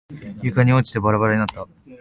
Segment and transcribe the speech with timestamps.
[0.41, 1.67] 床に落ちてバラバラになった。